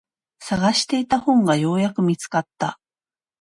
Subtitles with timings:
[0.39, 2.79] 探していた本がようやく見つかった。